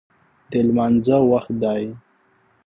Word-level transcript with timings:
د 0.49 0.51
لمانځه 0.67 1.17
وخت 1.31 1.51
دی 1.63 1.83